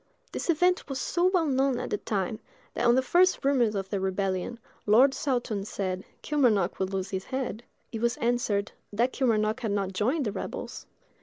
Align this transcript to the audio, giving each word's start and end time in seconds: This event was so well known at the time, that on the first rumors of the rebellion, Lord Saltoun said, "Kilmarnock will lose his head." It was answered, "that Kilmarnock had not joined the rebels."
This 0.31 0.49
event 0.49 0.89
was 0.89 0.99
so 0.99 1.25
well 1.27 1.45
known 1.45 1.79
at 1.79 1.91
the 1.91 1.99
time, 1.99 2.39
that 2.73 2.87
on 2.87 2.95
the 2.95 3.03
first 3.03 3.45
rumors 3.45 3.75
of 3.75 3.91
the 3.91 3.99
rebellion, 3.99 4.57
Lord 4.87 5.13
Saltoun 5.13 5.63
said, 5.63 6.03
"Kilmarnock 6.23 6.79
will 6.79 6.87
lose 6.87 7.11
his 7.11 7.25
head." 7.25 7.61
It 7.91 8.01
was 8.01 8.17
answered, 8.17 8.71
"that 8.91 9.13
Kilmarnock 9.13 9.59
had 9.59 9.69
not 9.73 9.93
joined 9.93 10.25
the 10.25 10.31
rebels." 10.31 10.87